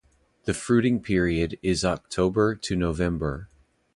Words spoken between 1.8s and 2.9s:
October to